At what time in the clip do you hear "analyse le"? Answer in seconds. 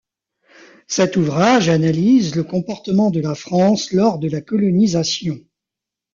1.69-2.43